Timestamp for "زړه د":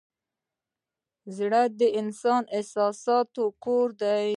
1.37-1.81